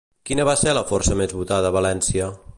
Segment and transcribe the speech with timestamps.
[0.29, 2.33] Quina va ser la força més votada a València?